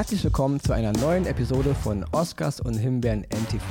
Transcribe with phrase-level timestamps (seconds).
[0.00, 3.62] Herzlich willkommen zu einer neuen Episode von Oscars und Himbeeren NTV.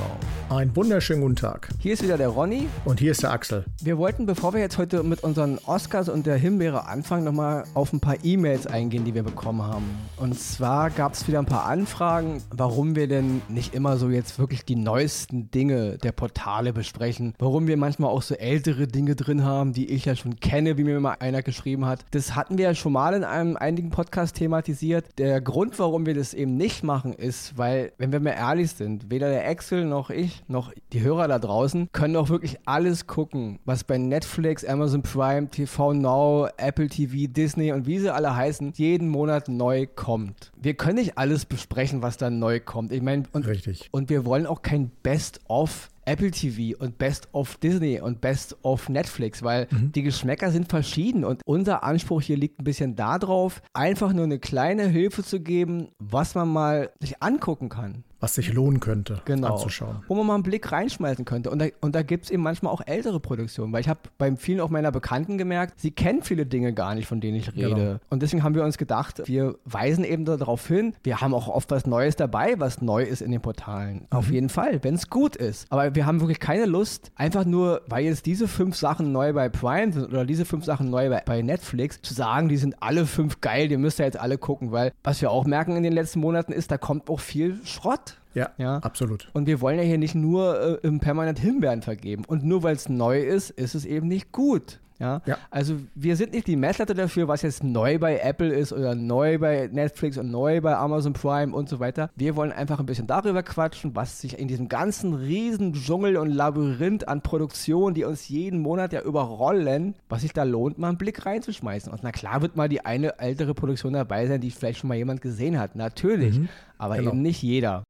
[0.48, 1.70] Einen wunderschönen guten Tag.
[1.80, 2.68] Hier ist wieder der Ronny.
[2.84, 3.64] Und hier ist der Axel.
[3.82, 7.92] Wir wollten, bevor wir jetzt heute mit unseren Oscars und der Himbeere anfangen, nochmal auf
[7.92, 9.84] ein paar E-Mails eingehen, die wir bekommen haben.
[10.18, 14.38] Und zwar gab es wieder ein paar Anfragen, warum wir denn nicht immer so jetzt
[14.38, 17.34] wirklich die neuesten Dinge der Portale besprechen.
[17.40, 20.84] Warum wir manchmal auch so ältere Dinge drin haben, die ich ja schon kenne, wie
[20.84, 22.04] mir mal einer geschrieben hat.
[22.12, 25.06] Das hatten wir ja schon mal in einem einigen Podcast thematisiert.
[25.18, 28.72] Der Grund, warum wir wir das eben nicht machen, ist, weil, wenn wir mal ehrlich
[28.72, 33.06] sind, weder der Excel noch ich, noch die Hörer da draußen können auch wirklich alles
[33.06, 38.34] gucken, was bei Netflix, Amazon Prime, TV Now, Apple TV, Disney und wie sie alle
[38.36, 40.52] heißen, jeden Monat neu kommt.
[40.56, 42.92] Wir können nicht alles besprechen, was da neu kommt.
[42.92, 43.88] Ich meine, und, Richtig.
[43.90, 48.88] und wir wollen auch kein Best-of Apple TV und Best of Disney und Best of
[48.88, 49.92] Netflix, weil mhm.
[49.92, 54.40] die Geschmäcker sind verschieden und unser Anspruch hier liegt ein bisschen darauf, einfach nur eine
[54.40, 59.54] kleine Hilfe zu geben, was man mal sich angucken kann was sich lohnen könnte genau.
[59.54, 60.04] anzuschauen.
[60.08, 61.50] Wo man mal einen Blick reinschmeißen könnte.
[61.50, 64.34] Und da, und da gibt es eben manchmal auch ältere Produktionen, weil ich habe bei
[64.36, 67.74] vielen auch meiner Bekannten gemerkt, sie kennen viele Dinge gar nicht, von denen ich rede.
[67.74, 67.96] Genau.
[68.10, 71.70] Und deswegen haben wir uns gedacht, wir weisen eben darauf hin, wir haben auch oft
[71.70, 73.94] was Neues dabei, was neu ist in den Portalen.
[73.96, 74.06] Mhm.
[74.10, 75.66] Auf jeden Fall, wenn es gut ist.
[75.70, 79.48] Aber wir haben wirklich keine Lust, einfach nur, weil jetzt diese fünf Sachen neu bei
[79.48, 83.06] Prime sind oder diese fünf Sachen neu bei, bei Netflix, zu sagen, die sind alle
[83.06, 85.92] fünf geil, die müsst ihr jetzt alle gucken, weil was wir auch merken in den
[85.92, 88.09] letzten Monaten ist, da kommt auch viel Schrott.
[88.34, 89.28] Ja, ja, absolut.
[89.32, 92.24] Und wir wollen ja hier nicht nur äh, permanent Himbeeren vergeben.
[92.26, 94.78] Und nur weil es neu ist, ist es eben nicht gut.
[95.00, 95.22] Ja?
[95.24, 95.38] ja?
[95.50, 99.38] Also wir sind nicht die Messlatte dafür, was jetzt neu bei Apple ist oder neu
[99.38, 102.10] bei Netflix und neu bei Amazon Prime und so weiter.
[102.16, 106.28] Wir wollen einfach ein bisschen darüber quatschen, was sich in diesem ganzen riesen Dschungel und
[106.28, 110.98] Labyrinth an Produktionen, die uns jeden Monat ja überrollen, was sich da lohnt, mal einen
[110.98, 111.90] Blick reinzuschmeißen.
[111.90, 114.96] Und na klar wird mal die eine ältere Produktion dabei sein, die vielleicht schon mal
[114.96, 115.76] jemand gesehen hat.
[115.76, 116.38] Natürlich.
[116.38, 117.10] Mhm, aber genau.
[117.10, 117.84] eben nicht jeder.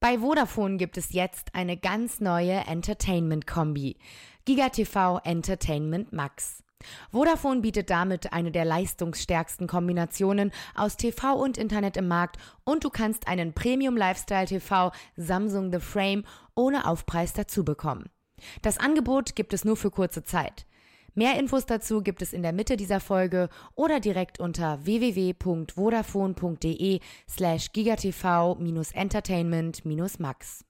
[0.00, 3.96] Bei Vodafone gibt es jetzt eine ganz neue Entertainment-Kombi.
[4.44, 6.62] GigaTV Entertainment Max.
[7.10, 12.90] Vodafone bietet damit eine der leistungsstärksten Kombinationen aus TV und Internet im Markt und du
[12.90, 18.10] kannst einen Premium Lifestyle TV Samsung The Frame ohne Aufpreis dazu bekommen.
[18.62, 20.66] Das Angebot gibt es nur für kurze Zeit.
[21.14, 27.72] Mehr Infos dazu gibt es in der Mitte dieser Folge oder direkt unter www.vodafone.de slash
[27.72, 30.64] gigatv-entertainment-max.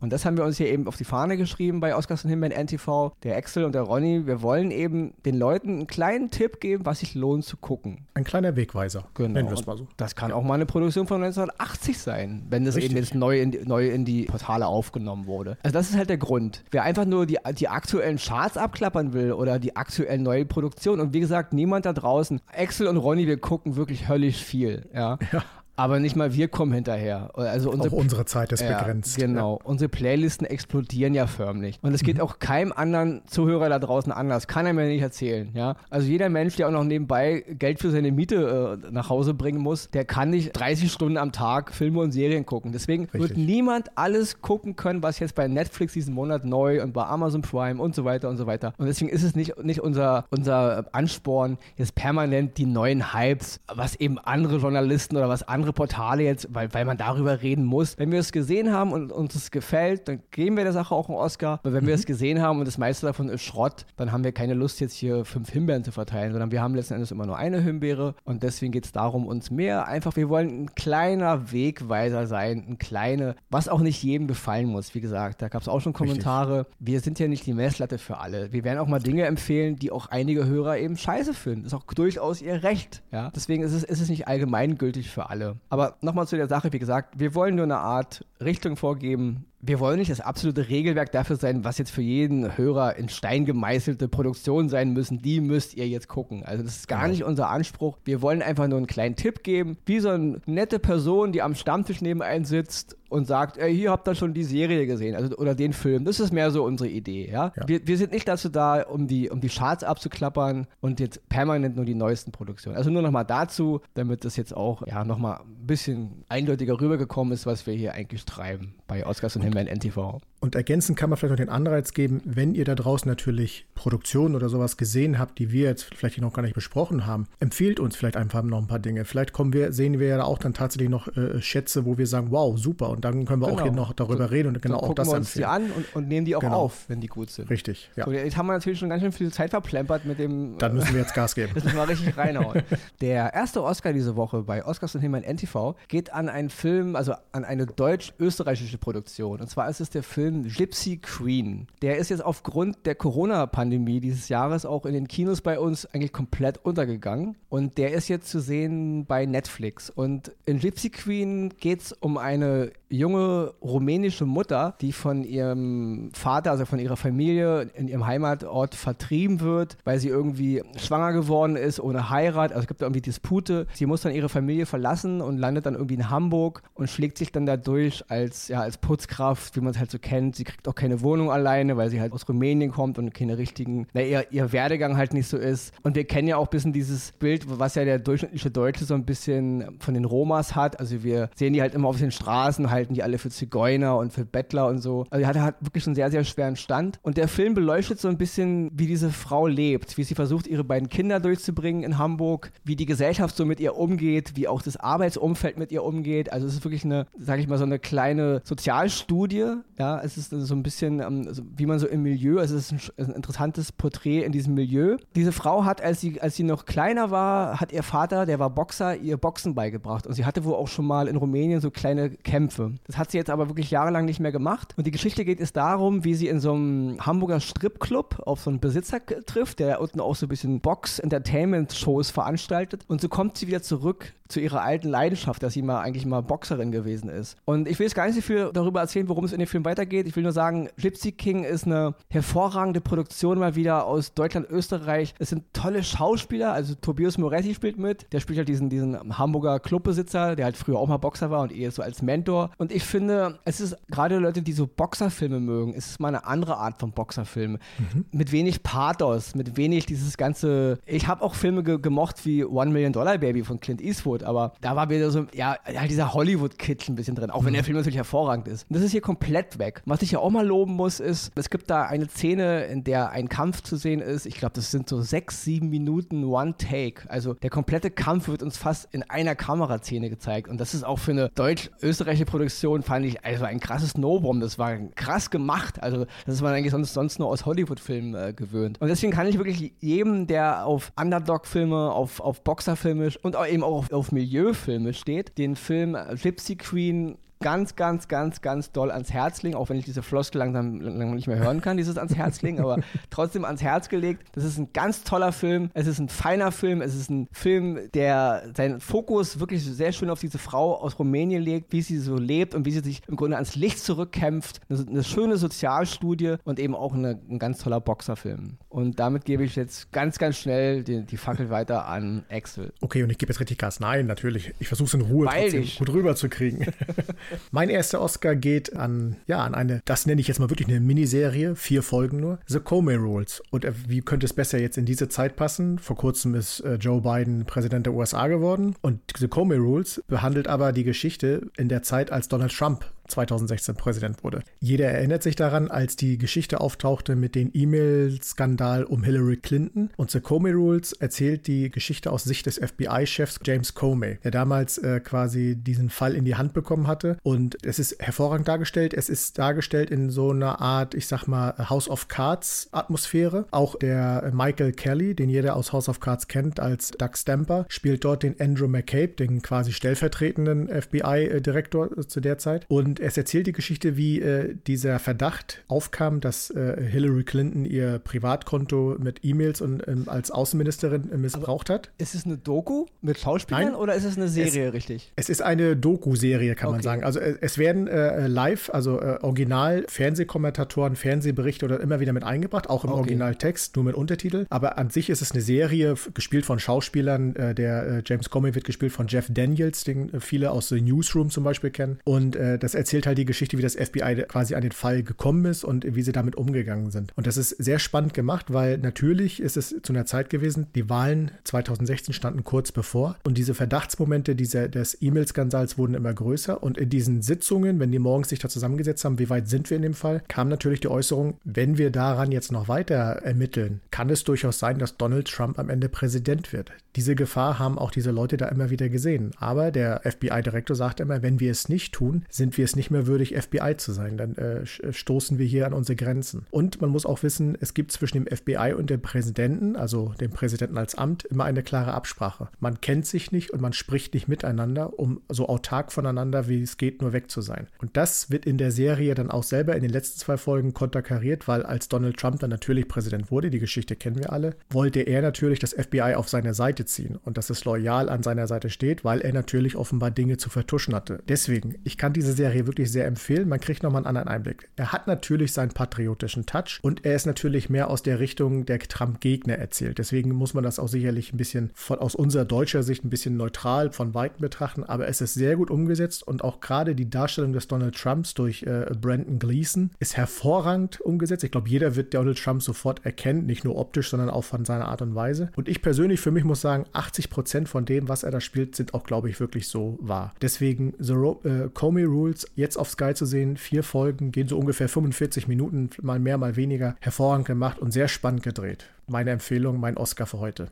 [0.00, 2.66] Und das haben wir uns hier eben auf die Fahne geschrieben bei Oscars und Himbeeren
[2.66, 4.26] NTV, der Axel und der Ronny.
[4.26, 8.06] Wir wollen eben den Leuten einen kleinen Tipp geben, was sich lohnt zu gucken.
[8.14, 9.04] Ein kleiner Wegweiser.
[9.14, 9.30] Genau.
[9.30, 9.88] Nennen wir es mal so.
[9.96, 10.36] Das kann ja.
[10.36, 12.92] auch mal eine Produktion von 1980 sein, wenn das Richtig.
[12.92, 15.56] eben jetzt neu in, die, neu in die Portale aufgenommen wurde.
[15.62, 16.64] Also das ist halt der Grund.
[16.70, 21.12] Wer einfach nur die, die aktuellen Charts abklappern will oder die aktuellen neuen Produktionen und
[21.12, 24.88] wie gesagt, niemand da draußen, Axel und Ronny, wir gucken wirklich höllisch viel.
[24.94, 25.18] Ja.
[25.32, 25.42] ja.
[25.78, 27.30] Aber nicht mal wir kommen hinterher.
[27.34, 29.16] Also unsere, auch unsere Zeit ist ja, begrenzt.
[29.16, 29.58] Genau.
[29.60, 29.64] Ja.
[29.64, 31.78] Unsere Playlisten explodieren ja förmlich.
[31.82, 32.22] Und es geht mhm.
[32.22, 34.48] auch keinem anderen Zuhörer da draußen anders.
[34.48, 35.50] Kann er mir nicht erzählen.
[35.54, 35.76] Ja?
[35.88, 39.60] Also jeder Mensch, der auch noch nebenbei Geld für seine Miete äh, nach Hause bringen
[39.60, 42.72] muss, der kann nicht 30 Stunden am Tag Filme und Serien gucken.
[42.72, 43.20] Deswegen Richtig.
[43.20, 47.42] wird niemand alles gucken können, was jetzt bei Netflix diesen Monat neu und bei Amazon
[47.42, 48.72] Prime und so weiter und so weiter.
[48.78, 53.94] Und deswegen ist es nicht, nicht unser, unser Ansporn, jetzt permanent die neuen Hypes, was
[53.94, 57.98] eben andere Journalisten oder was andere andere Portale jetzt, weil, weil man darüber reden muss.
[57.98, 61.08] Wenn wir es gesehen haben und uns es gefällt, dann geben wir der Sache auch
[61.08, 61.60] einen Oscar.
[61.62, 61.88] Aber wenn mhm.
[61.88, 64.80] wir es gesehen haben und das meiste davon ist Schrott, dann haben wir keine Lust,
[64.80, 68.14] jetzt hier fünf Himbeeren zu verteilen, sondern wir haben letzten Endes immer nur eine Himbeere
[68.24, 72.78] und deswegen geht es darum, uns mehr einfach, wir wollen ein kleiner Wegweiser sein, ein
[72.78, 74.94] kleiner, was auch nicht jedem gefallen muss.
[74.94, 76.60] Wie gesagt, da gab es auch schon Kommentare.
[76.60, 76.76] Richtig.
[76.80, 78.52] Wir sind ja nicht die Messlatte für alle.
[78.52, 81.64] Wir werden auch mal Dinge empfehlen, die auch einige Hörer eben scheiße finden.
[81.64, 83.02] Das ist auch durchaus ihr Recht.
[83.12, 83.30] Ja?
[83.34, 85.57] Deswegen ist es, ist es nicht allgemeingültig für alle.
[85.68, 89.80] Aber nochmal zu der Sache, wie gesagt, wir wollen nur eine Art Richtung vorgeben, wir
[89.80, 94.06] wollen nicht das absolute Regelwerk dafür sein, was jetzt für jeden Hörer in Stein gemeißelte
[94.08, 95.20] Produktionen sein müssen.
[95.20, 96.44] Die müsst ihr jetzt gucken.
[96.44, 97.10] Also das ist gar genau.
[97.10, 97.98] nicht unser Anspruch.
[98.04, 101.56] Wir wollen einfach nur einen kleinen Tipp geben, wie so eine nette Person, die am
[101.56, 105.36] Stammtisch neben einem sitzt und sagt, ey, hier habt ihr schon die Serie gesehen, also
[105.36, 106.04] oder den Film.
[106.04, 107.52] Das ist mehr so unsere Idee, ja.
[107.56, 107.68] ja.
[107.68, 111.76] Wir, wir, sind nicht dazu da, um die, um die Charts abzuklappern und jetzt permanent
[111.76, 112.76] nur die neuesten Produktionen.
[112.76, 117.46] Also nur nochmal dazu, damit das jetzt auch ja nochmal ein bisschen eindeutiger rübergekommen ist,
[117.46, 120.20] was wir hier eigentlich treiben bei Oscars und Himbeeren NTV.
[120.40, 124.36] Und ergänzend kann man vielleicht noch den Anreiz geben, wenn ihr da draußen natürlich Produktionen
[124.36, 127.96] oder sowas gesehen habt, die wir jetzt vielleicht noch gar nicht besprochen haben, empfiehlt uns
[127.96, 129.04] vielleicht einfach noch ein paar Dinge.
[129.04, 132.28] Vielleicht kommen wir, sehen wir ja auch dann tatsächlich noch äh, Schätze, wo wir sagen,
[132.30, 132.90] wow, super.
[132.90, 133.58] Und dann können wir genau.
[133.58, 135.66] auch hier noch darüber so, reden und genau so auch das wir uns empfehlen.
[135.66, 136.54] die an und, und, nehmen die auch genau.
[136.54, 137.50] auf, wenn die gut sind.
[137.50, 138.04] Richtig, ja.
[138.04, 140.56] So, jetzt haben wir natürlich schon ganz schön viel Zeit verplempert mit dem.
[140.58, 141.50] Dann müssen wir jetzt Gas geben.
[141.54, 142.62] das müssen wir richtig reinhauen.
[143.00, 147.14] Der erste Oscar diese Woche bei Oscars und Himmel NTV geht an einen Film, also
[147.32, 149.40] an eine deutsch-österreichische Produktion.
[149.40, 151.66] Und zwar ist es der Film Gypsy Queen.
[151.82, 156.12] Der ist jetzt aufgrund der Corona-Pandemie dieses Jahres auch in den Kinos bei uns eigentlich
[156.12, 157.36] komplett untergegangen.
[157.48, 159.90] Und der ist jetzt zu sehen bei Netflix.
[159.90, 166.50] Und in Gypsy Queen geht es um eine junge rumänische Mutter, die von ihrem Vater,
[166.50, 171.80] also von ihrer Familie in ihrem Heimatort vertrieben wird, weil sie irgendwie schwanger geworden ist
[171.80, 172.52] ohne Heirat.
[172.52, 173.66] Also es gibt da irgendwie Dispute.
[173.74, 177.32] Sie muss dann ihre Familie verlassen und landet dann irgendwie in Hamburg und schlägt sich
[177.32, 180.17] dann dadurch als, ja, als Putzkraft, wie man es halt so kennt.
[180.32, 183.86] Sie kriegt auch keine Wohnung alleine, weil sie halt aus Rumänien kommt und keine richtigen,
[183.92, 185.72] na, ihr, ihr Werdegang halt nicht so ist.
[185.82, 188.94] Und wir kennen ja auch ein bisschen dieses Bild, was ja der durchschnittliche Deutsche so
[188.94, 190.80] ein bisschen von den Romas hat.
[190.80, 194.12] Also wir sehen die halt immer auf den Straßen, halten die alle für Zigeuner und
[194.12, 195.04] für Bettler und so.
[195.10, 196.98] Also die hat, hat wirklich einen sehr, sehr schweren Stand.
[197.02, 200.64] Und der Film beleuchtet so ein bisschen, wie diese Frau lebt, wie sie versucht, ihre
[200.64, 204.76] beiden Kinder durchzubringen in Hamburg, wie die Gesellschaft so mit ihr umgeht, wie auch das
[204.76, 206.32] Arbeitsumfeld mit ihr umgeht.
[206.32, 209.54] Also es ist wirklich eine, sage ich mal, so eine kleine Sozialstudie.
[209.78, 212.92] Ja, es ist so ein bisschen, also wie man so im Milieu, also es ist
[212.96, 214.96] ein, ein interessantes Porträt in diesem Milieu.
[215.14, 218.50] Diese Frau hat, als sie, als sie noch kleiner war, hat ihr Vater, der war
[218.50, 220.06] Boxer, ihr Boxen beigebracht.
[220.06, 222.72] Und sie hatte wohl auch schon mal in Rumänien so kleine Kämpfe.
[222.86, 224.74] Das hat sie jetzt aber wirklich jahrelang nicht mehr gemacht.
[224.76, 228.50] Und die Geschichte geht es darum, wie sie in so einem Hamburger Stripclub auf so
[228.50, 232.84] einen Besitzer trifft, der unten auch so ein bisschen Box-Entertainment-Shows veranstaltet.
[232.88, 236.22] Und so kommt sie wieder zurück zu ihrer alten Leidenschaft, dass sie mal eigentlich mal
[236.22, 237.36] Boxerin gewesen ist.
[237.44, 239.64] Und ich will jetzt gar nicht so viel darüber erzählen, worum es in dem Film
[239.64, 239.97] weitergeht.
[240.06, 245.14] Ich will nur sagen, Gypsy King ist eine hervorragende Produktion mal wieder aus Deutschland, Österreich.
[245.18, 249.58] Es sind tolle Schauspieler, also Tobias Moretti spielt mit, der spielt halt diesen, diesen Hamburger
[249.58, 252.50] Clubbesitzer, der halt früher auch mal Boxer war und eher so als Mentor.
[252.58, 256.26] Und ich finde, es ist gerade Leute, die so Boxerfilme mögen, es ist mal eine
[256.26, 257.58] andere Art von Boxerfilm.
[257.78, 258.04] Mhm.
[258.12, 260.78] Mit wenig Pathos, mit wenig dieses ganze.
[260.86, 264.52] Ich habe auch Filme ge gemocht wie One Million Dollar Baby von Clint Eastwood aber
[264.60, 267.66] da war wieder so, ja, halt dieser Hollywood-Kitsch ein bisschen drin, auch wenn der mhm.
[267.66, 268.66] Film natürlich hervorragend ist.
[268.68, 269.82] Und das ist hier komplett weg.
[269.88, 273.08] Was ich ja auch mal loben muss, ist, es gibt da eine Szene, in der
[273.08, 274.26] ein Kampf zu sehen ist.
[274.26, 277.08] Ich glaube, das sind so sechs, sieben Minuten One Take.
[277.08, 280.46] Also der komplette Kampf wird uns fast in einer Kameraszene gezeigt.
[280.48, 284.42] Und das ist auch für eine deutsch-österreichische Produktion, fand ich, also ein krasses No-Bomb.
[284.42, 285.82] Das war krass gemacht.
[285.82, 288.78] Also das ist man eigentlich sonst, sonst nur aus Hollywood-Filmen äh, gewöhnt.
[288.82, 293.62] Und deswegen kann ich wirklich jedem, der auf Underdog-Filme, auf, auf Boxer-Filme und auch eben
[293.62, 299.12] auch auf, auf Milieufilme steht, den Film Gypsy Queen ganz, ganz, ganz, ganz doll ans
[299.12, 302.14] Herz legen, auch wenn ich diese Floskel langsam, langsam nicht mehr hören kann, dieses ans
[302.14, 302.78] Herz legen, aber
[303.10, 304.24] trotzdem ans Herz gelegt.
[304.32, 305.70] Das ist ein ganz toller Film.
[305.74, 306.82] Es ist ein feiner Film.
[306.82, 311.42] Es ist ein Film, der seinen Fokus wirklich sehr schön auf diese Frau aus Rumänien
[311.42, 314.60] legt, wie sie so lebt und wie sie sich im Grunde ans Licht zurückkämpft.
[314.68, 318.58] Eine, eine schöne Sozialstudie und eben auch eine, ein ganz toller Boxerfilm.
[318.68, 322.72] Und damit gebe ich jetzt ganz, ganz schnell die, die Fackel weiter an Axel.
[322.80, 323.80] Okay, und ich gebe jetzt richtig Gas.
[323.80, 324.54] Nein, natürlich.
[324.58, 326.66] Ich versuche es in Ruhe Weil trotzdem gut rüberzukriegen.
[327.50, 330.80] mein erster Oscar geht an, ja, an eine, das nenne ich jetzt mal wirklich eine
[330.80, 333.42] Miniserie, vier Folgen nur, The Comey Rules.
[333.50, 335.78] Und äh, wie könnte es besser jetzt in diese Zeit passen?
[335.78, 340.48] Vor kurzem ist äh, Joe Biden Präsident der USA geworden und The Comey Rules behandelt
[340.48, 344.42] aber die Geschichte in der Zeit, als Donald Trump 2016 Präsident wurde.
[344.60, 349.90] Jeder erinnert sich daran, als die Geschichte auftauchte mit dem E-Mail-Skandal um Hillary Clinton.
[349.96, 354.78] Und The Comey Rules erzählt die Geschichte aus Sicht des FBI-Chefs James Comey, der damals
[354.78, 357.16] äh, quasi diesen Fall in die Hand bekommen hatte.
[357.22, 358.94] Und es ist hervorragend dargestellt.
[358.94, 363.46] Es ist dargestellt in so einer Art, ich sag mal, House of Cards Atmosphäre.
[363.50, 368.04] Auch der Michael Kelly, den jeder aus House of Cards kennt als Doug Stamper, spielt
[368.04, 372.66] dort den Andrew McCabe, den quasi stellvertretenden FBI-Direktor zu der Zeit.
[372.68, 377.98] Und es erzählt die Geschichte, wie äh, dieser Verdacht aufkam, dass äh, Hillary Clinton ihr
[377.98, 381.90] Privatkonto mit E-Mails und ähm, als Außenministerin äh, missbraucht Aber hat.
[381.98, 385.12] Ist es eine Doku mit Schauspielern Nein, oder ist es eine Serie, es, richtig?
[385.16, 386.76] Es ist eine Doku-Serie, kann okay.
[386.76, 387.04] man sagen.
[387.04, 392.24] Also äh, es werden äh, live, also äh, original Fernsehkommentatoren, Fernsehberichte oder immer wieder mit
[392.24, 393.00] eingebracht, auch im okay.
[393.00, 394.46] Originaltext, nur mit Untertitel.
[394.50, 397.34] Aber an sich ist es eine Serie, gespielt von Schauspielern.
[397.34, 401.70] der James Comey wird gespielt von Jeff Daniels, den viele aus The Newsroom zum Beispiel
[401.70, 401.98] kennen.
[402.04, 405.44] Und das erzählt erzählt halt die Geschichte, wie das FBI quasi an den Fall gekommen
[405.44, 407.12] ist und wie sie damit umgegangen sind.
[407.16, 410.88] Und das ist sehr spannend gemacht, weil natürlich ist es zu einer Zeit gewesen, die
[410.88, 416.78] Wahlen 2016 standen kurz bevor und diese Verdachtsmomente dieser, des E-Mail-Skandals wurden immer größer und
[416.78, 419.82] in diesen Sitzungen, wenn die morgens sich da zusammengesetzt haben, wie weit sind wir in
[419.82, 424.24] dem Fall, kam natürlich die Äußerung, wenn wir daran jetzt noch weiter ermitteln, kann es
[424.24, 426.72] durchaus sein, dass Donald Trump am Ende Präsident wird.
[426.98, 429.30] Diese Gefahr haben auch diese Leute da immer wieder gesehen.
[429.38, 433.06] Aber der FBI-Direktor sagt immer, wenn wir es nicht tun, sind wir es nicht mehr
[433.06, 434.16] würdig, FBI zu sein.
[434.16, 436.46] Dann äh, stoßen wir hier an unsere Grenzen.
[436.50, 440.30] Und man muss auch wissen, es gibt zwischen dem FBI und dem Präsidenten, also dem
[440.30, 442.48] Präsidenten als Amt, immer eine klare Absprache.
[442.60, 446.78] Man kennt sich nicht und man spricht nicht miteinander, um so autark voneinander, wie es
[446.78, 447.66] geht, nur weg zu sein.
[447.78, 451.48] Und das wird in der Serie dann auch selber in den letzten zwei Folgen konterkariert,
[451.48, 455.20] weil als Donald Trump dann natürlich Präsident wurde, die Geschichte kennen wir alle, wollte er
[455.22, 459.04] natürlich das FBI auf seine Seite ziehen und dass es loyal an seiner Seite steht,
[459.04, 461.20] weil er natürlich offenbar Dinge zu vertuschen hatte.
[461.28, 463.48] Deswegen, ich kann diese Serie wirklich sehr empfehlen.
[463.48, 464.68] Man kriegt nochmal einen anderen Einblick.
[464.76, 468.78] Er hat natürlich seinen patriotischen Touch und er ist natürlich mehr aus der Richtung der
[468.78, 469.98] Trump-Gegner erzählt.
[469.98, 473.36] Deswegen muss man das auch sicherlich ein bisschen von, aus unserer deutscher Sicht ein bisschen
[473.36, 477.52] neutral von Weitem betrachten, aber es ist sehr gut umgesetzt und auch gerade die Darstellung
[477.52, 481.44] des Donald Trumps durch äh, Brandon Gleason ist hervorragend umgesetzt.
[481.44, 484.86] Ich glaube, jeder wird Donald Trump sofort erkennen, nicht nur optisch, sondern auch von seiner
[484.86, 485.50] Art und Weise.
[485.56, 488.76] Und ich persönlich für mich muss sagen, 80 Prozent von dem, was er da spielt,
[488.76, 490.34] sind auch, glaube ich, wirklich so wahr.
[490.42, 494.58] Deswegen The Ro äh, Comey Rules jetzt auf Sky zu sehen, vier Folgen, gehen so
[494.58, 498.90] ungefähr 45 Minuten, mal mehr, mal weniger, hervorragend gemacht und sehr spannend gedreht.
[499.06, 500.70] Meine Empfehlung, mein Oscar für heute.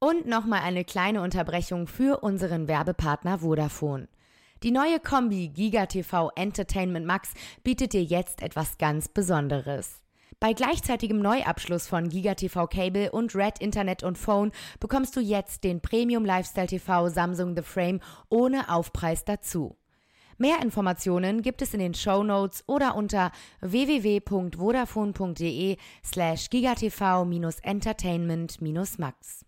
[0.00, 4.08] Und nochmal eine kleine Unterbrechung für unseren Werbepartner Vodafone.
[4.62, 10.00] Die neue Kombi GigaTV Entertainment Max bietet dir jetzt etwas ganz Besonderes.
[10.40, 15.80] Bei gleichzeitigem Neuabschluss von GigaTV Cable und Red Internet und Phone bekommst du jetzt den
[15.80, 19.76] Premium Lifestyle TV Samsung The Frame ohne Aufpreis dazu.
[20.36, 29.44] Mehr Informationen gibt es in den Show Notes oder unter www.vodafone.de slash gigatv-entertainment-max.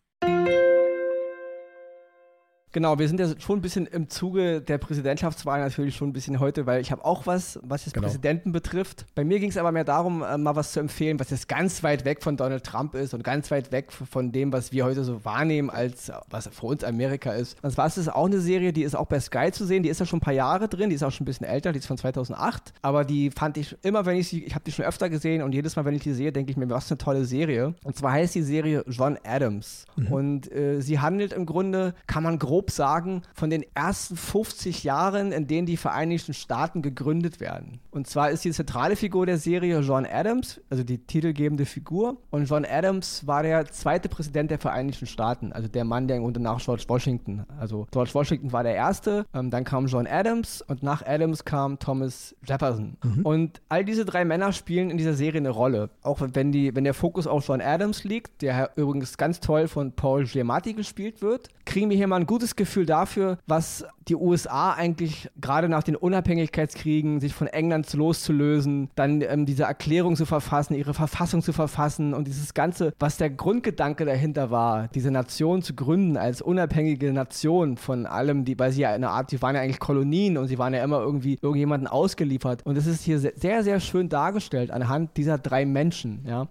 [2.72, 6.38] Genau, wir sind ja schon ein bisschen im Zuge der Präsidentschaftswahl natürlich schon ein bisschen
[6.38, 8.06] heute, weil ich habe auch was, was das genau.
[8.06, 9.06] Präsidenten betrifft.
[9.16, 11.82] Bei mir ging es aber mehr darum, äh, mal was zu empfehlen, was jetzt ganz
[11.82, 15.02] weit weg von Donald Trump ist und ganz weit weg von dem, was wir heute
[15.02, 17.56] so wahrnehmen, als was für uns Amerika ist.
[17.62, 19.88] Und zwar ist es auch eine Serie, die ist auch bei Sky zu sehen, die
[19.88, 21.80] ist ja schon ein paar Jahre drin, die ist auch schon ein bisschen älter, die
[21.80, 24.84] ist von 2008, aber die fand ich immer, wenn ich sie, ich habe die schon
[24.84, 27.24] öfter gesehen und jedes Mal, wenn ich die sehe, denke ich mir, was eine tolle
[27.24, 27.74] Serie.
[27.82, 29.86] Und zwar heißt die Serie John Adams.
[29.96, 30.06] Mhm.
[30.06, 34.84] Und äh, sie handelt im Grunde, kann man grob grob sagen, von den ersten 50
[34.84, 37.80] Jahren, in denen die Vereinigten Staaten gegründet werden.
[37.90, 42.18] Und zwar ist die zentrale Figur der Serie John Adams, also die titelgebende Figur.
[42.30, 46.40] Und John Adams war der zweite Präsident der Vereinigten Staaten, also der Mann, der Grunde
[46.40, 50.82] nach George Washington, also George Washington war der erste, ähm, dann kam John Adams und
[50.82, 52.96] nach Adams kam Thomas Jefferson.
[53.02, 53.22] Mhm.
[53.22, 55.90] Und all diese drei Männer spielen in dieser Serie eine Rolle.
[56.02, 59.92] Auch wenn, die, wenn der Fokus auf John Adams liegt, der übrigens ganz toll von
[59.92, 64.72] Paul Giamatti gespielt wird, kriegen wir hier mal ein gutes Gefühl dafür, was die USA
[64.72, 70.74] eigentlich gerade nach den Unabhängigkeitskriegen, sich von England loszulösen, dann ähm, diese Erklärung zu verfassen,
[70.74, 75.74] ihre Verfassung zu verfassen und dieses Ganze, was der Grundgedanke dahinter war, diese Nation zu
[75.74, 79.62] gründen als unabhängige Nation von allem, die, weil sie ja eine Art, die waren ja
[79.62, 82.66] eigentlich Kolonien und sie waren ja immer irgendwie irgendjemanden ausgeliefert.
[82.66, 86.24] Und das ist hier sehr, sehr schön dargestellt anhand dieser drei Menschen.
[86.26, 86.46] Ja.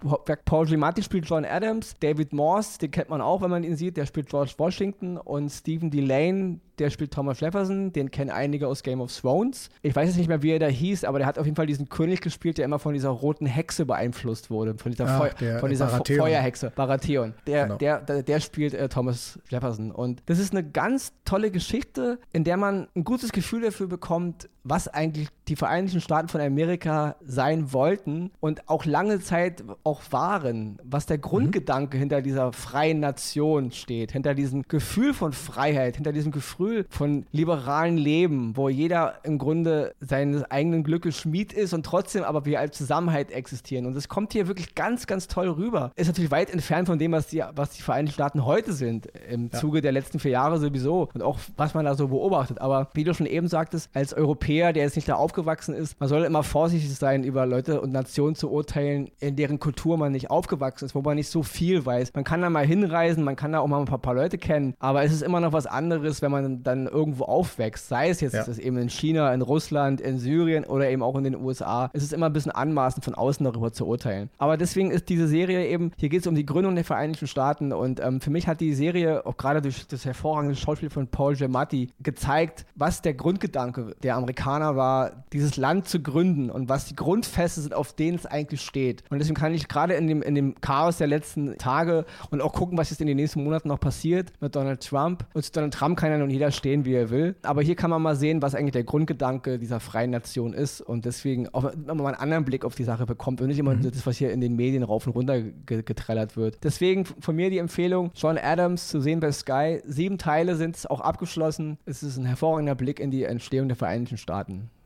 [0.45, 3.97] Paul Giamatti spielt John Adams, David Morse, den kennt man auch, wenn man ihn sieht,
[3.97, 8.83] der spielt George Washington und Stephen Delane, der spielt Thomas Jefferson, den kennen einige aus
[8.83, 9.69] Game of Thrones.
[9.81, 11.65] Ich weiß jetzt nicht mehr, wie er da hieß, aber der hat auf jeden Fall
[11.65, 15.59] diesen König gespielt, der immer von dieser roten Hexe beeinflusst wurde, von dieser, Ach, der,
[15.59, 16.19] von dieser Baratheon.
[16.19, 17.33] Feuerhexe, Baratheon.
[17.45, 17.77] Der, genau.
[17.77, 19.91] der, der, der, spielt äh, Thomas Jefferson.
[19.91, 24.49] Und das ist eine ganz tolle Geschichte, in der man ein gutes Gefühl dafür bekommt,
[24.69, 30.79] was eigentlich die Vereinigten Staaten von Amerika sein wollten und auch lange Zeit auch waren,
[30.83, 32.01] was der Grundgedanke mhm.
[32.01, 37.97] hinter dieser freien Nation steht, hinter diesem Gefühl von Freiheit, hinter diesem Gefühl von liberalen
[37.97, 42.77] Leben, wo jeder im Grunde seines eigenen Glückes Schmied ist und trotzdem aber wir als
[42.77, 43.87] Zusammenhalt existieren.
[43.87, 45.91] Und das kommt hier wirklich ganz, ganz toll rüber.
[45.95, 49.49] Ist natürlich weit entfernt von dem, was die, was die Vereinigten Staaten heute sind, im
[49.51, 49.59] ja.
[49.59, 52.61] Zuge der letzten vier Jahre sowieso und auch was man da so beobachtet.
[52.61, 55.99] Aber wie du schon eben sagtest, als Europäer Europäer, der jetzt nicht da aufgewachsen ist,
[55.99, 60.11] man soll immer vorsichtig sein, über Leute und Nationen zu urteilen, in deren Kultur man
[60.11, 62.11] nicht aufgewachsen ist, wo man nicht so viel weiß.
[62.13, 64.73] Man kann da mal hinreisen, man kann da auch mal ein paar, paar Leute kennen,
[64.79, 67.87] aber es ist immer noch was anderes, wenn man dann irgendwo aufwächst.
[67.87, 68.53] Sei es jetzt ja.
[68.57, 71.89] eben in China, in Russland, in Syrien oder eben auch in den USA.
[71.93, 74.29] Es ist immer ein bisschen anmaßend, von außen darüber zu urteilen.
[74.37, 77.71] Aber deswegen ist diese Serie eben, hier geht es um die Gründung der Vereinigten Staaten
[77.71, 81.35] und ähm, für mich hat die Serie, auch gerade durch das hervorragende Schauspiel von Paul
[81.35, 86.95] Giamatti, gezeigt, was der Grundgedanke der Amerikaner war, dieses Land zu gründen und was die
[86.95, 89.03] Grundfeste sind, auf denen es eigentlich steht.
[89.09, 92.53] Und deswegen kann ich gerade in dem, in dem Chaos der letzten Tage und auch
[92.53, 95.25] gucken, was jetzt in den nächsten Monaten noch passiert mit Donald Trump.
[95.33, 97.35] Und zu Donald Trump kann ja nun jeder stehen, wie er will.
[97.43, 101.05] Aber hier kann man mal sehen, was eigentlich der Grundgedanke dieser freien Nation ist und
[101.05, 103.91] deswegen auch mal einen anderen Blick auf die Sache bekommt und nicht immer mhm.
[103.91, 106.57] das, was hier in den Medien rauf und runter getrellert wird.
[106.63, 109.81] Deswegen von mir die Empfehlung, John Adams zu sehen bei Sky.
[109.85, 111.77] Sieben Teile sind es auch abgeschlossen.
[111.85, 114.28] Es ist ein hervorragender Blick in die Entstehung der Vereinigten Staaten.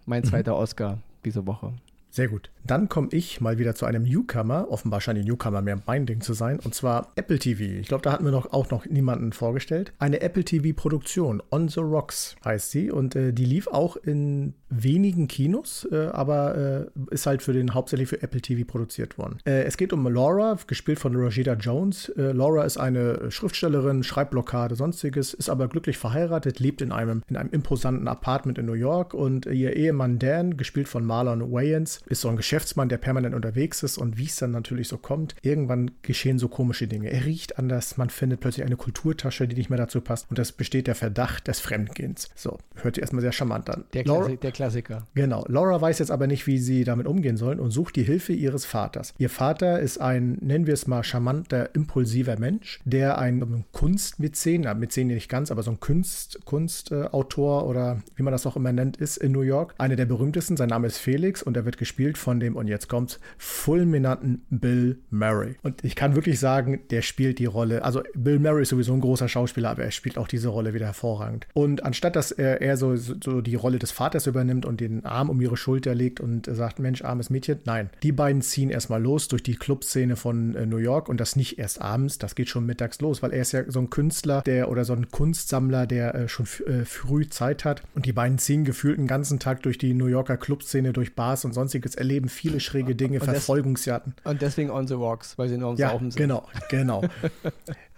[0.05, 0.27] Mein mhm.
[0.27, 1.73] zweiter Oscar diese Woche.
[2.13, 2.51] Sehr gut.
[2.63, 4.69] Dann komme ich mal wieder zu einem Newcomer.
[4.69, 6.59] Offenbar scheint die Newcomer mehr mein Ding zu sein.
[6.59, 7.63] Und zwar Apple TV.
[7.63, 9.93] Ich glaube, da hatten wir noch, auch noch niemanden vorgestellt.
[9.97, 11.41] Eine Apple TV-Produktion.
[11.49, 12.91] On the Rocks heißt sie.
[12.91, 17.73] Und äh, die lief auch in wenigen Kinos, äh, aber äh, ist halt für den
[17.73, 19.37] hauptsächlich für Apple TV produziert worden.
[19.45, 22.09] Äh, es geht um Laura, gespielt von Rashida Jones.
[22.09, 27.37] Äh, Laura ist eine Schriftstellerin, Schreibblockade, sonstiges, ist aber glücklich verheiratet, lebt in einem, in
[27.37, 32.21] einem imposanten Apartment in New York und ihr Ehemann Dan, gespielt von Marlon Wayans, ist
[32.21, 35.91] so ein Geschäftsmann, der permanent unterwegs ist und wie es dann natürlich so kommt, irgendwann
[36.01, 37.09] geschehen so komische Dinge.
[37.09, 40.51] Er riecht anders, man findet plötzlich eine Kulturtasche, die nicht mehr dazu passt und es
[40.51, 42.29] besteht der Verdacht des Fremdgehens.
[42.35, 43.85] So, hört sich erstmal sehr charmant an.
[43.93, 45.07] Der, Klassi der Klassiker.
[45.15, 45.45] Genau.
[45.47, 48.65] Laura weiß jetzt aber nicht, wie sie damit umgehen sollen und sucht die Hilfe ihres
[48.65, 49.13] Vaters.
[49.17, 55.07] Ihr Vater ist ein, nennen wir es mal, charmanter, impulsiver Mensch, der ein Kunstmäzen, Mäzen
[55.07, 59.17] nicht ganz, aber so ein Kunst, Kunstautor oder wie man das auch immer nennt, ist
[59.17, 59.73] in New York.
[59.77, 62.87] Einer der berühmtesten, sein Name ist Felix und er wird gespielt von dem, und jetzt
[62.87, 65.55] kommt's, fulminanten Bill Murray.
[65.61, 69.01] Und ich kann wirklich sagen, der spielt die Rolle, also Bill Murray ist sowieso ein
[69.01, 71.47] großer Schauspieler, aber er spielt auch diese Rolle wieder hervorragend.
[71.53, 75.05] Und anstatt dass er, er so, so die Rolle des Vaters übernimmt, nimmt und den
[75.05, 77.59] Arm um ihre Schulter legt und sagt, Mensch, armes Mädchen.
[77.65, 81.35] Nein, die beiden ziehen erstmal los durch die Clubszene von äh, New York und das
[81.35, 84.41] nicht erst abends, das geht schon mittags los, weil er ist ja so ein Künstler,
[84.41, 88.37] der oder so ein Kunstsammler, der äh, schon äh, früh Zeit hat und die beiden
[88.37, 91.53] ziehen gefühlt einen ganzen Tag durch die New Yorker Clubszene, durch Bars und
[91.83, 94.15] sonstiges, erleben viele schräge Dinge, und Verfolgungsjagden.
[94.23, 96.17] Und deswegen on the rocks, weil sie nur ums ja, Saufen sind.
[96.17, 97.03] Genau, genau.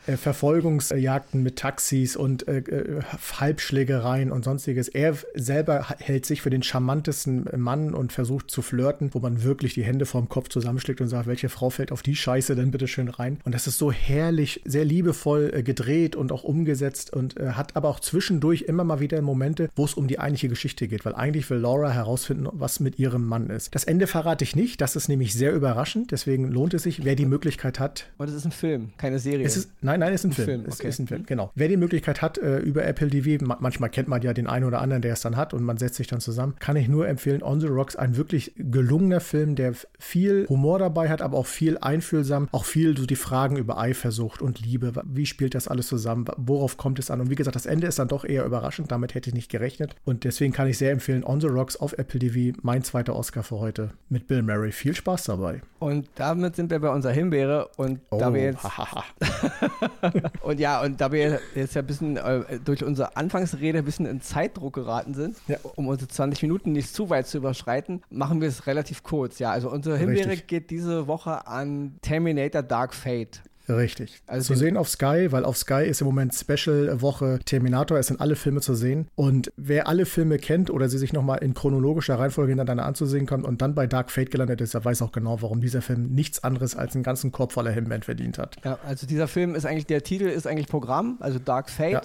[0.07, 3.01] äh, Verfolgungsjagden mit Taxis und äh, äh,
[3.39, 4.87] Halbschlägereien und sonstiges.
[4.87, 9.73] Er selber hält sich für den charmantesten Mann und versucht zu flirten, wo man wirklich
[9.73, 12.87] die Hände vorm Kopf zusammenschlägt und sagt, welche Frau fällt auf die Scheiße denn bitte
[12.87, 13.39] schön rein?
[13.43, 17.75] Und das ist so herrlich, sehr liebevoll äh, gedreht und auch umgesetzt und äh, hat
[17.75, 21.15] aber auch zwischendurch immer mal wieder Momente, wo es um die eigentliche Geschichte geht, weil
[21.15, 23.73] eigentlich will Laura herausfinden, was mit ihrem Mann ist.
[23.73, 27.15] Das Ende verrate ich nicht, das ist nämlich sehr überraschend, deswegen lohnt es sich, wer
[27.15, 28.07] die Möglichkeit hat.
[28.17, 29.45] Und es ist ein Film, keine Serie.
[29.45, 30.45] Es ist, nein, Nein, nein, ist ein, ein Film.
[30.45, 30.65] Film.
[30.69, 30.87] Okay.
[30.89, 31.51] Ist, ein Film, genau.
[31.55, 34.81] Wer die Möglichkeit hat, äh, über Apple TV, manchmal kennt man ja den einen oder
[34.81, 37.41] anderen, der es dann hat und man setzt sich dann zusammen, kann ich nur empfehlen,
[37.41, 41.77] On the Rocks, ein wirklich gelungener Film, der viel Humor dabei hat, aber auch viel
[41.77, 46.25] einfühlsam, auch viel so die Fragen über Eifersucht und Liebe, wie spielt das alles zusammen,
[46.35, 47.21] worauf kommt es an?
[47.21, 49.95] Und wie gesagt, das Ende ist dann doch eher überraschend, damit hätte ich nicht gerechnet
[50.03, 53.43] und deswegen kann ich sehr empfehlen, On the Rocks auf Apple TV, mein zweiter Oscar
[53.43, 54.73] für heute mit Bill Murray.
[54.73, 55.61] Viel Spaß dabei.
[55.79, 58.65] Und damit sind wir bei unserer Himbeere und oh, da wir jetzt
[60.41, 64.05] und ja, und da wir jetzt ja ein bisschen äh, durch unsere Anfangsrede ein bisschen
[64.05, 65.57] in Zeitdruck geraten sind, ja.
[65.75, 69.39] um unsere 20 Minuten nicht zu weit zu überschreiten, machen wir es relativ kurz.
[69.39, 73.41] Ja, also unsere Himbeere geht diese Woche an Terminator Dark Fate.
[73.67, 74.21] Richtig.
[74.27, 77.97] Also zu sehen auf Sky, weil auf Sky ist im Moment Special-Woche Terminator.
[77.97, 79.07] Es sind alle Filme zu sehen.
[79.15, 83.45] Und wer alle Filme kennt oder sie sich nochmal in chronologischer Reihenfolge hintereinander anzusehen kommt
[83.45, 86.43] und dann bei Dark Fate gelandet ist, der weiß auch genau, warum dieser Film nichts
[86.43, 88.57] anderes als einen ganzen Korb voller Hemmband verdient hat.
[88.63, 91.93] Ja, also dieser Film ist eigentlich, der Titel ist eigentlich Programm, also Dark Fate.
[91.93, 92.01] Ja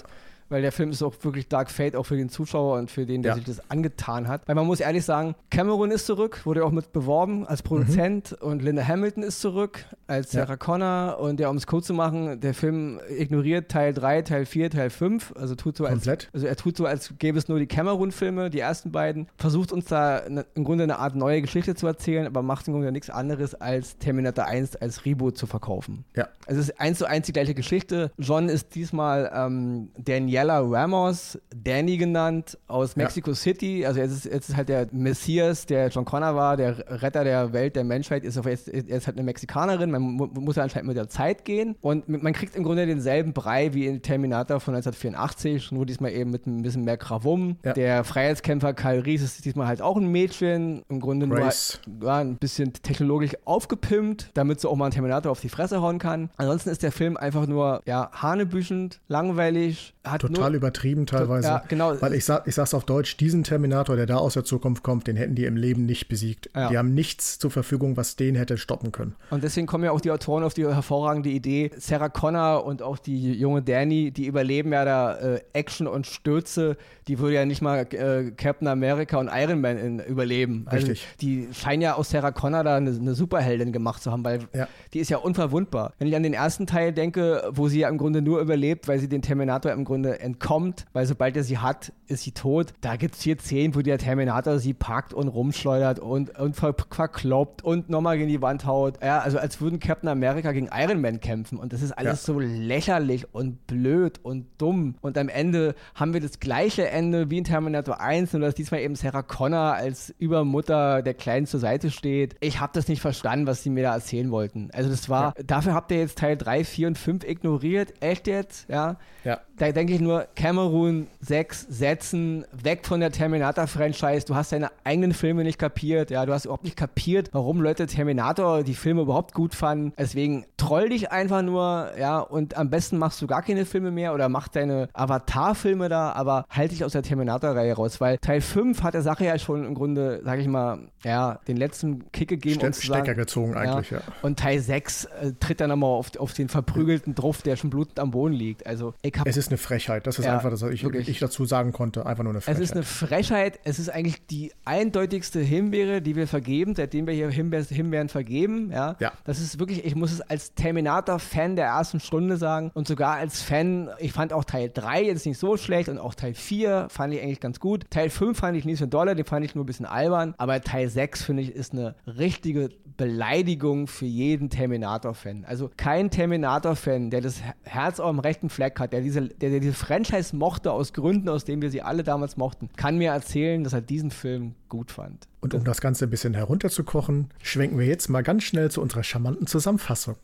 [0.51, 3.23] weil der Film ist auch wirklich Dark Fate, auch für den Zuschauer und für den,
[3.23, 3.37] der ja.
[3.37, 4.47] sich das angetan hat.
[4.47, 8.49] Weil man muss ehrlich sagen, Cameron ist zurück, wurde auch mit beworben als Produzent mhm.
[8.49, 10.57] und Linda Hamilton ist zurück als Sarah ja.
[10.57, 14.71] Connor und ja, um es kurz zu machen, der Film ignoriert Teil 3, Teil 4,
[14.71, 17.67] Teil 5, also tut so als, also er tut so, als gäbe es nur die
[17.67, 21.87] Cameron-Filme, die ersten beiden, versucht uns da ne, im Grunde eine Art neue Geschichte zu
[21.87, 26.05] erzählen, aber macht im Grunde nichts anderes als Terminator 1 als Reboot zu verkaufen.
[26.17, 26.29] Ja.
[26.47, 28.11] Also es ist eins zu eins die gleiche Geschichte.
[28.19, 33.37] John ist diesmal ähm, Danielle Daniela Ramos, Danny genannt, aus Mexico ja.
[33.37, 33.85] City.
[33.85, 37.53] Also jetzt ist, jetzt ist halt der Messias, der John Connor war, der Retter der
[37.53, 39.90] Welt, der Menschheit, ist, jetzt, ist halt eine Mexikanerin.
[39.90, 41.76] Man mu muss ja anscheinend mit der Zeit gehen.
[41.83, 46.31] Und man kriegt im Grunde denselben Brei wie in Terminator von 1984, nur diesmal eben
[46.31, 47.57] mit ein bisschen mehr Krawum.
[47.62, 47.74] Ja.
[47.74, 50.83] Der Freiheitskämpfer Kyle Reese ist diesmal halt auch ein Mädchen.
[50.88, 51.81] Im Grunde Grace.
[51.87, 55.83] nur ja, ein bisschen technologisch aufgepimpt, damit sie auch mal einen Terminator auf die Fresse
[55.83, 56.31] hauen kann.
[56.38, 59.94] Ansonsten ist der Film einfach nur ja, hanebüchend, langweilig.
[60.03, 61.49] Total nur, übertrieben teilweise.
[61.49, 62.01] Ja, genau.
[62.01, 65.07] Weil ich, sag, ich sag's auf Deutsch, diesen Terminator, der da aus der Zukunft kommt,
[65.07, 66.49] den hätten die im Leben nicht besiegt.
[66.55, 66.71] Ja.
[66.71, 69.15] Die haben nichts zur Verfügung, was den hätte stoppen können.
[69.29, 72.99] Und deswegen kommen ja auch die Autoren auf die hervorragende Idee, Sarah Connor und auch
[72.99, 77.61] die junge Danny, die überleben ja da äh, Action und Stürze, die würde ja nicht
[77.61, 80.65] mal äh, Captain America und Iron Man in, überleben.
[80.67, 81.07] Also Richtig.
[81.21, 84.67] Die scheinen ja aus Sarah Connor da eine, eine Superheldin gemacht zu haben, weil ja.
[84.95, 85.93] die ist ja unverwundbar.
[85.99, 88.99] Wenn ich an den ersten Teil denke, wo sie ja im Grunde nur überlebt, weil
[88.99, 92.68] sie den Terminator im Grunde entkommt, weil sobald er sie hat, ist sie tot.
[92.81, 96.74] Da gibt es hier Szenen, wo der Terminator sie packt und rumschleudert und, und ver
[96.90, 99.03] verkloppt und nochmal gegen die Wand haut.
[99.03, 101.59] Ja, also als würden Captain America gegen Iron Man kämpfen.
[101.59, 102.35] Und das ist alles ja.
[102.35, 104.94] so lächerlich und blöd und dumm.
[105.00, 108.81] Und am Ende haben wir das gleiche Ende wie in Terminator 1, nur dass diesmal
[108.81, 112.37] eben Sarah Connor als Übermutter der Kleinen zur Seite steht.
[112.40, 114.70] Ich habe das nicht verstanden, was sie mir da erzählen wollten.
[114.72, 115.44] Also das war, ja.
[115.44, 117.94] dafür habt ihr jetzt Teil 3, 4 und 5 ignoriert.
[118.00, 118.68] Echt jetzt?
[118.68, 118.96] Ja.
[119.24, 119.40] Ja.
[119.57, 124.27] Da denke ich nur, Cameroon 6 setzen, weg von der Terminator-Franchise.
[124.27, 126.11] Du hast deine eigenen Filme nicht kapiert.
[126.11, 129.95] Ja, du hast überhaupt nicht kapiert, warum Leute Terminator die Filme überhaupt gut fanden.
[129.99, 134.12] Deswegen troll dich einfach nur, ja, und am besten machst du gar keine Filme mehr
[134.12, 138.83] oder mach deine Avatar-Filme da, aber halt dich aus der Terminator-Reihe raus, weil Teil 5
[138.83, 142.57] hat der Sache ja schon im Grunde, sag ich mal, ja, den letzten Kick gegeben.
[142.57, 144.01] Ste und Stecker sagen, gezogen eigentlich, ja.
[144.01, 144.05] ja.
[144.21, 147.99] Und Teil 6 äh, tritt dann nochmal auf, auf den verprügelten Druff, der schon blutend
[147.99, 148.66] am Boden liegt.
[148.66, 150.06] Also, ich hab, es ist eine Frechheit.
[150.06, 152.04] Das ist ja, einfach das, was ich, ich, dazu sagen konnte.
[152.04, 152.62] Einfach nur eine Frechheit.
[152.62, 153.61] Es ist eine Frechheit.
[153.64, 158.70] Es ist eigentlich die eindeutigste Himbeere, die wir vergeben, seitdem wir hier Himbeeren, Himbeeren vergeben.
[158.72, 158.96] Ja?
[158.98, 159.12] ja.
[159.24, 163.42] Das ist wirklich, ich muss es als Terminator-Fan der ersten Stunde sagen und sogar als
[163.42, 167.14] Fan, ich fand auch Teil 3 jetzt nicht so schlecht und auch Teil 4 fand
[167.14, 167.85] ich eigentlich ganz gut.
[167.90, 170.35] Teil 5 fand ich nicht so dolle, den fand ich nur ein bisschen albern.
[170.38, 175.46] Aber Teil 6 finde ich ist eine richtige Beleidigung für jeden Terminator-Fan.
[175.46, 179.70] Also kein Terminator-Fan, der das Herz auf dem rechten Fleck hat, der diese, der, der
[179.70, 183.62] diese Franchise mochte aus Gründen, aus denen wir sie alle damals mochten, kann mir erzählen,
[183.62, 185.29] dass er diesen Film gut fand.
[185.40, 189.03] Und um das Ganze ein bisschen herunterzukochen, schwenken wir jetzt mal ganz schnell zu unserer
[189.03, 190.16] charmanten Zusammenfassung.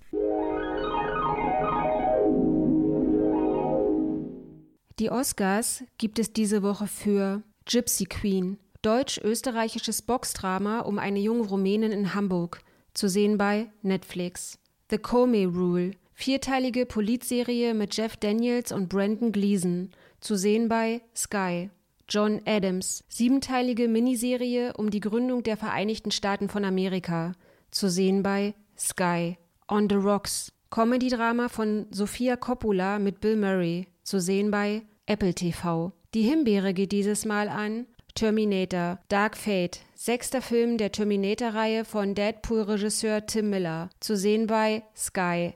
[4.98, 11.92] Die Oscars gibt es diese Woche für Gypsy Queen, deutsch-österreichisches Boxdrama um eine junge Rumänin
[11.92, 12.60] in Hamburg,
[12.94, 14.58] zu sehen bei Netflix.
[14.88, 21.70] The Comey Rule, vierteilige Polizserie mit Jeff Daniels und Brandon Gleason, zu sehen bei Sky.
[22.08, 27.32] John Adams, siebenteilige Miniserie um die Gründung der Vereinigten Staaten von Amerika,
[27.70, 29.36] zu sehen bei Sky.
[29.68, 35.92] On the Rocks, Comedy-Drama von Sofia Coppola mit Bill Murray, zu sehen bei Apple TV.
[36.14, 43.26] Die Himbeere geht dieses Mal an Terminator, Dark Fate, sechster Film der Terminator-Reihe von Deadpool-Regisseur
[43.26, 45.52] Tim Miller, zu sehen bei Sky.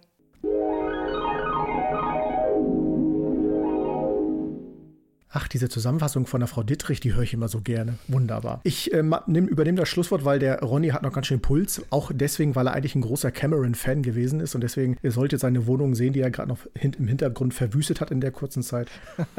[5.32, 7.98] Ach, diese Zusammenfassung von der Frau Dittrich, die höre ich immer so gerne.
[8.08, 8.60] Wunderbar.
[8.64, 11.82] Ich äh, nehm, übernehme das Schlusswort, weil der Ronny hat noch ganz schön Puls.
[11.90, 15.68] Auch deswegen, weil er eigentlich ein großer Cameron-Fan gewesen ist und deswegen, ihr solltet seine
[15.68, 18.88] Wohnung sehen, die er gerade noch hin, im Hintergrund verwüstet hat in der kurzen Zeit.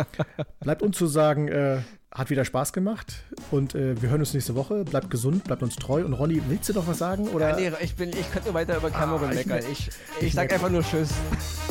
[0.62, 4.56] Bleibt uns zu sagen, äh, hat wieder Spaß gemacht und äh, wir hören uns nächste
[4.56, 4.86] Woche.
[4.86, 6.06] Bleibt gesund, bleibt uns treu.
[6.06, 7.27] Und Ronny, willst du noch was sagen?
[7.27, 7.60] Oder?
[7.60, 9.60] Ja, nee, ich, bin, ich könnte weiter über Cameron ah, meckern.
[9.69, 11.10] Ich, ich, ich sag einfach nur Tschüss.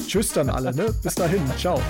[0.06, 0.94] Tschüss dann alle, ne?
[1.02, 1.40] Bis dahin.
[1.56, 1.80] Ciao.